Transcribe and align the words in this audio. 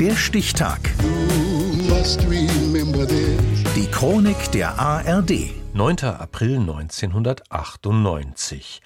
Der 0.00 0.14
Stichtag. 0.14 0.78
Die 3.74 3.86
Chronik 3.90 4.52
der 4.52 4.78
ARD. 4.78 5.50
9. 5.74 5.98
April 6.04 6.60
1998. 6.60 8.80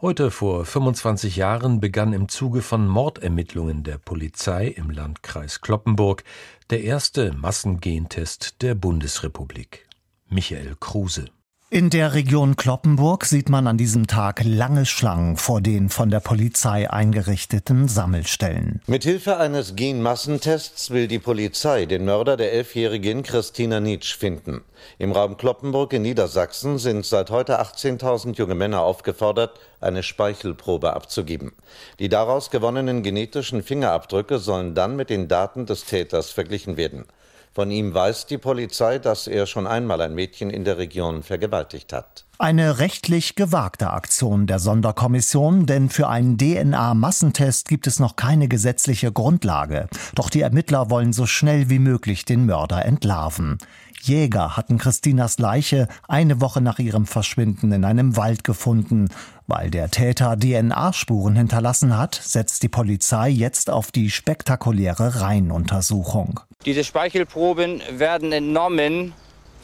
Heute 0.00 0.30
vor 0.30 0.64
25 0.64 1.34
Jahren 1.34 1.80
begann 1.80 2.12
im 2.12 2.28
Zuge 2.28 2.62
von 2.62 2.86
Mordermittlungen 2.86 3.82
der 3.82 3.98
Polizei 3.98 4.68
im 4.68 4.90
Landkreis 4.90 5.62
Kloppenburg 5.62 6.22
der 6.70 6.84
erste 6.84 7.32
Massengentest 7.32 8.62
der 8.62 8.76
Bundesrepublik. 8.76 9.88
Michael 10.28 10.76
Kruse. 10.78 11.24
In 11.72 11.88
der 11.88 12.12
Region 12.12 12.56
Kloppenburg 12.56 13.24
sieht 13.24 13.48
man 13.48 13.66
an 13.66 13.78
diesem 13.78 14.06
Tag 14.06 14.42
lange 14.44 14.84
Schlangen 14.84 15.38
vor 15.38 15.62
den 15.62 15.88
von 15.88 16.10
der 16.10 16.20
Polizei 16.20 16.90
eingerichteten 16.90 17.88
Sammelstellen. 17.88 18.82
Mithilfe 18.86 19.38
eines 19.38 19.74
Genmassentests 19.74 20.90
will 20.90 21.08
die 21.08 21.18
Polizei 21.18 21.86
den 21.86 22.04
Mörder 22.04 22.36
der 22.36 22.52
elfjährigen 22.52 23.22
Christina 23.22 23.80
Nitsch 23.80 24.14
finden. 24.14 24.60
Im 24.98 25.12
Raum 25.12 25.38
Kloppenburg 25.38 25.94
in 25.94 26.02
Niedersachsen 26.02 26.76
sind 26.76 27.06
seit 27.06 27.30
heute 27.30 27.58
18.000 27.62 28.36
junge 28.36 28.54
Männer 28.54 28.82
aufgefordert, 28.82 29.58
eine 29.80 30.02
Speichelprobe 30.02 30.92
abzugeben. 30.92 31.52
Die 32.00 32.10
daraus 32.10 32.50
gewonnenen 32.50 33.02
genetischen 33.02 33.62
Fingerabdrücke 33.62 34.40
sollen 34.40 34.74
dann 34.74 34.94
mit 34.94 35.08
den 35.08 35.26
Daten 35.26 35.64
des 35.64 35.86
Täters 35.86 36.32
verglichen 36.32 36.76
werden. 36.76 37.06
Von 37.54 37.70
ihm 37.70 37.92
weiß 37.92 38.26
die 38.26 38.38
Polizei, 38.38 38.98
dass 38.98 39.26
er 39.26 39.46
schon 39.46 39.66
einmal 39.66 40.00
ein 40.00 40.14
Mädchen 40.14 40.48
in 40.48 40.64
der 40.64 40.78
Region 40.78 41.22
vergewaltigt 41.22 41.92
hat. 41.92 42.24
Eine 42.38 42.78
rechtlich 42.78 43.34
gewagte 43.34 43.90
Aktion 43.90 44.46
der 44.46 44.58
Sonderkommission, 44.58 45.66
denn 45.66 45.90
für 45.90 46.08
einen 46.08 46.38
DNA-Massentest 46.38 47.68
gibt 47.68 47.86
es 47.86 48.00
noch 48.00 48.16
keine 48.16 48.48
gesetzliche 48.48 49.12
Grundlage. 49.12 49.88
Doch 50.14 50.30
die 50.30 50.40
Ermittler 50.40 50.88
wollen 50.88 51.12
so 51.12 51.26
schnell 51.26 51.68
wie 51.68 51.78
möglich 51.78 52.24
den 52.24 52.46
Mörder 52.46 52.86
entlarven. 52.86 53.58
Jäger 54.00 54.56
hatten 54.56 54.78
Christinas 54.78 55.38
Leiche 55.38 55.86
eine 56.08 56.40
Woche 56.40 56.60
nach 56.60 56.78
ihrem 56.80 57.06
Verschwinden 57.06 57.70
in 57.70 57.84
einem 57.84 58.16
Wald 58.16 58.42
gefunden. 58.42 59.08
Weil 59.46 59.70
der 59.70 59.90
Täter 59.90 60.36
DNA-Spuren 60.36 61.36
hinterlassen 61.36 61.96
hat, 61.96 62.14
setzt 62.14 62.62
die 62.62 62.68
Polizei 62.68 63.28
jetzt 63.28 63.70
auf 63.70 63.92
die 63.92 64.10
spektakuläre 64.10 65.20
Reihenuntersuchung. 65.20 66.40
Diese 66.64 66.84
Speichelproben 66.84 67.82
werden 67.90 68.32
entnommen, 68.32 69.14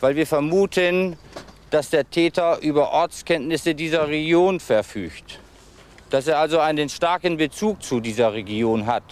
weil 0.00 0.16
wir 0.16 0.26
vermuten, 0.26 1.16
dass 1.70 1.90
der 1.90 2.10
Täter 2.10 2.60
über 2.60 2.90
Ortskenntnisse 2.90 3.74
dieser 3.74 4.08
Region 4.08 4.58
verfügt. 4.58 5.40
Dass 6.10 6.26
er 6.26 6.38
also 6.38 6.58
einen 6.58 6.88
starken 6.88 7.36
Bezug 7.36 7.82
zu 7.82 8.00
dieser 8.00 8.32
Region 8.32 8.86
hat. 8.86 9.04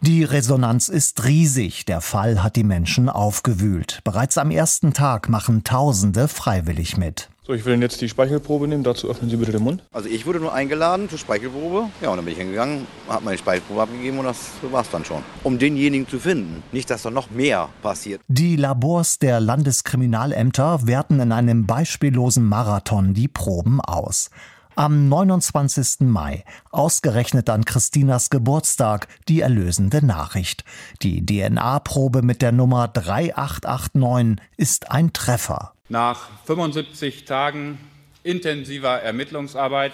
Die 0.00 0.22
Resonanz 0.22 0.88
ist 0.88 1.24
riesig. 1.24 1.84
Der 1.86 2.00
Fall 2.00 2.42
hat 2.42 2.56
die 2.56 2.64
Menschen 2.64 3.08
aufgewühlt. 3.08 4.00
Bereits 4.04 4.38
am 4.38 4.50
ersten 4.50 4.92
Tag 4.92 5.28
machen 5.28 5.64
Tausende 5.64 6.28
freiwillig 6.28 6.96
mit. 6.96 7.28
So, 7.46 7.52
ich 7.52 7.66
will 7.66 7.78
jetzt 7.82 8.00
die 8.00 8.08
Speichelprobe 8.08 8.66
nehmen. 8.66 8.84
Dazu 8.84 9.10
öffnen 9.10 9.28
Sie 9.28 9.36
bitte 9.36 9.52
den 9.52 9.62
Mund. 9.62 9.82
Also 9.92 10.08
ich 10.08 10.24
wurde 10.24 10.40
nur 10.40 10.54
eingeladen 10.54 11.10
zur 11.10 11.18
Speichelprobe. 11.18 11.90
Ja, 12.00 12.08
und 12.08 12.16
dann 12.16 12.24
bin 12.24 12.32
ich 12.32 12.40
hingegangen, 12.40 12.86
habe 13.06 13.22
meine 13.22 13.36
Speichelprobe 13.36 13.82
abgegeben 13.82 14.18
und 14.18 14.24
das 14.24 14.38
war 14.62 14.80
es 14.80 14.88
dann 14.88 15.04
schon. 15.04 15.22
Um 15.42 15.58
denjenigen 15.58 16.08
zu 16.08 16.18
finden. 16.18 16.62
Nicht, 16.72 16.88
dass 16.88 17.02
da 17.02 17.10
noch 17.10 17.30
mehr 17.30 17.68
passiert. 17.82 18.22
Die 18.28 18.56
Labors 18.56 19.18
der 19.18 19.40
Landeskriminalämter 19.40 20.86
werten 20.86 21.20
in 21.20 21.32
einem 21.32 21.66
beispiellosen 21.66 22.46
Marathon 22.46 23.12
die 23.12 23.28
Proben 23.28 23.82
aus. 23.82 24.30
Am 24.74 25.10
29. 25.10 26.00
Mai, 26.00 26.44
ausgerechnet 26.70 27.50
an 27.50 27.66
Christinas 27.66 28.30
Geburtstag, 28.30 29.06
die 29.28 29.42
erlösende 29.42 30.04
Nachricht. 30.04 30.64
Die 31.02 31.24
DNA-Probe 31.24 32.22
mit 32.22 32.40
der 32.40 32.52
Nummer 32.52 32.88
3889 32.88 34.42
ist 34.56 34.90
ein 34.90 35.12
Treffer. 35.12 35.73
Nach 35.90 36.30
75 36.46 37.26
Tagen 37.26 37.78
intensiver 38.22 39.02
Ermittlungsarbeit 39.02 39.92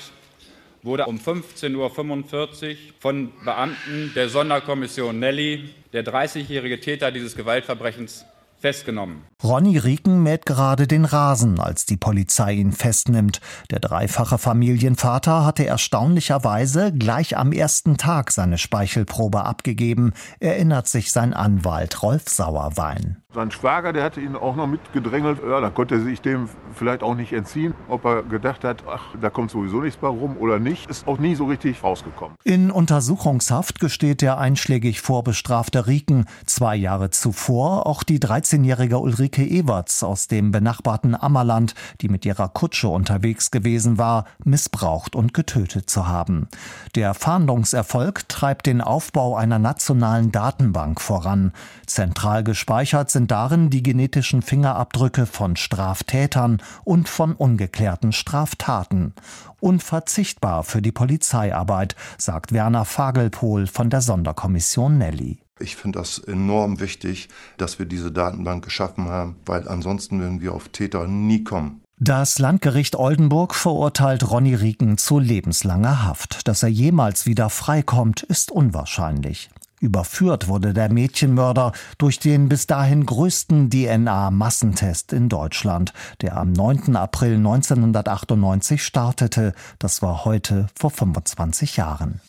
wurde 0.85 1.07
um 1.07 1.19
15.45 1.19 1.75
Uhr 1.75 2.77
von 3.01 3.33
Beamten 3.45 4.13
der 4.15 4.29
Sonderkommission 4.29 5.19
Nelly 5.19 5.75
der 5.93 6.05
30-jährige 6.05 6.79
Täter 6.79 7.11
dieses 7.11 7.35
Gewaltverbrechens 7.35 8.25
festgenommen. 8.61 9.25
Ronny 9.43 9.79
Rieken 9.79 10.23
mäht 10.23 10.47
gerade 10.47 10.87
den 10.87 11.05
Rasen, 11.05 11.59
als 11.59 11.87
die 11.87 11.97
Polizei 11.97 12.53
ihn 12.53 12.73
festnimmt. 12.73 13.41
Der 13.71 13.81
dreifache 13.81 14.39
Familienvater 14.39 15.45
hatte 15.45 15.67
erstaunlicherweise 15.67 16.93
gleich 16.93 17.37
am 17.37 17.51
ersten 17.53 17.97
Tag 17.97 18.31
seine 18.31 18.59
Speichelprobe 18.59 19.45
abgegeben, 19.45 20.13
erinnert 20.39 20.87
sich 20.87 21.11
sein 21.11 21.35
Anwalt 21.35 22.03
Rolf 22.03 22.29
Sauerwein. 22.29 23.23
Sein 23.33 23.53
Schwager, 23.53 23.93
der 23.93 24.03
hatte 24.03 24.21
ihn 24.21 24.35
auch 24.35 24.57
noch 24.57 24.67
mitgedrängelt. 24.67 25.39
Ja, 25.49 25.61
dann 25.61 25.73
konnte 25.73 25.95
er 25.95 26.01
sich 26.01 26.21
dem 26.21 26.49
vielleicht 26.75 27.05
auch 27.05 27.15
nicht 27.15 27.33
entziehen. 27.33 27.75
Ob 27.89 28.05
er 28.05 28.25
gedacht 28.25 28.65
hat, 28.65 28.83
ach, 28.91 29.15
da 29.21 29.31
kommt 29.31 29.53
sowieso 29.53 29.81
nichts 29.81 30.01
bei 30.01 30.09
rum 30.09 30.37
oder 30.37 30.59
nicht, 30.59 30.91
ist 30.91 31.07
auch 31.07 31.19
nie 31.19 31.37
so 31.37 31.45
richtig 31.45 31.85
rausgekommen. 31.85 32.37
In 32.43 32.73
Untersuchungshaft 32.73 33.79
gesteht 33.79 34.21
der 34.21 34.39
einschlägig 34.39 35.01
vorbestrafte 35.01 35.87
Rieken 35.87 36.25
zwei 36.45 36.75
Jahre 36.75 37.11
zuvor 37.11 37.87
auch 37.87 38.03
die 38.03 38.19
13-jährige 38.19 38.99
Ulrike 38.99 39.45
Ewerts 39.47 40.03
aus 40.03 40.27
dem 40.27 40.51
benachbarten 40.51 41.15
Ammerland, 41.15 41.77
die 42.01 42.09
mit 42.09 42.27
ihrer 42.27 42.49
Kutsche 42.49 42.89
unterwegs 42.89 43.53
gewesen 43.53 43.97
war, 43.97 44.25
missbraucht 44.43 45.15
und 45.15 45.35
getötet 45.35 45.89
zu 45.89 46.09
haben. 46.09 46.49
Der 46.97 47.15
Fahndungserfolg 47.15 48.29
treibt 48.29 48.67
den 48.67 48.81
Aufbau 48.81 49.37
einer 49.37 49.61
nationalen 49.61 50.33
Datenbank 50.33 51.01
voran. 51.01 51.53
Zentral 51.87 52.43
gespeichert 52.43 53.09
sind 53.11 53.20
sind 53.21 53.33
darin 53.33 53.69
die 53.69 53.83
genetischen 53.83 54.41
Fingerabdrücke 54.41 55.27
von 55.27 55.55
Straftätern 55.55 56.63
und 56.85 57.07
von 57.07 57.35
ungeklärten 57.35 58.13
Straftaten. 58.13 59.13
Unverzichtbar 59.61 60.65
für 60.65 60.81
die 60.81 60.91
Polizeiarbeit, 60.91 61.97
sagt 62.17 62.53
Werner 62.53 62.87
Fagelpohl 62.87 63.67
von 63.67 63.91
der 63.91 64.01
Sonderkommission 64.01 64.97
Nelly. 64.97 65.39
Ich 65.59 65.77
finde 65.77 65.99
das 65.99 66.19
enorm 66.19 66.81
wichtig, 66.81 67.29
dass 67.59 67.79
wir 67.79 67.85
diese 67.85 68.11
Datenbank 68.11 68.65
geschaffen 68.65 69.09
haben, 69.09 69.37
weil 69.45 69.69
ansonsten 69.69 70.19
werden 70.19 70.41
wir 70.41 70.55
auf 70.55 70.71
Täter 70.71 71.07
nie 71.07 71.45
kommen. 71.45 71.83
Das 71.99 72.39
Landgericht 72.39 72.97
Oldenburg 72.97 73.55
verurteilt 73.55 74.31
Ronny 74.31 74.55
Rieken 74.55 74.97
zu 74.97 75.19
lebenslanger 75.19 76.07
Haft. 76.07 76.49
Dass 76.49 76.63
er 76.63 76.71
jemals 76.71 77.27
wieder 77.27 77.51
freikommt, 77.51 78.23
ist 78.23 78.51
unwahrscheinlich. 78.51 79.51
Überführt 79.81 80.47
wurde 80.47 80.75
der 80.75 80.93
Mädchenmörder 80.93 81.73
durch 81.97 82.19
den 82.19 82.51
bis 82.51 82.67
dahin 82.67 83.07
größten 83.07 83.71
DNA-Massentest 83.71 85.15
in 85.15 85.31
Deutschland, 85.31 85.95
der 86.21 86.37
am 86.37 86.53
9. 86.53 86.97
April 86.97 87.37
1998 87.37 88.85
startete. 88.85 89.55
Das 89.79 90.03
war 90.03 90.27
heute 90.27 90.67
vor 90.79 90.91
25 90.91 91.79
Jahren. 91.79 92.21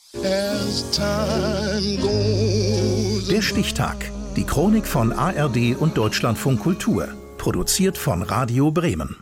Der 3.30 3.42
Stichtag. 3.42 3.98
Die 4.38 4.46
Chronik 4.46 4.88
von 4.88 5.12
ARD 5.12 5.76
und 5.78 5.98
Deutschlandfunk 5.98 6.62
Kultur. 6.62 7.10
Produziert 7.38 7.98
von 7.98 8.22
Radio 8.24 8.72
Bremen. 8.72 9.18